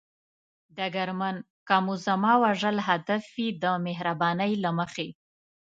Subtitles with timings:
[0.75, 1.35] ډګرمن:
[1.67, 5.07] که مو زما وژل هدف وي، د مهربانۍ له مخې.